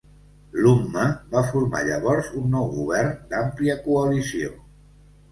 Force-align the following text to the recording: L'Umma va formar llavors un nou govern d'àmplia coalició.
L'Umma 0.61 1.01
va 1.33 1.43
formar 1.49 1.81
llavors 1.87 2.31
un 2.39 2.47
nou 2.53 2.65
govern 2.77 3.11
d'àmplia 3.33 3.75
coalició. 3.85 4.49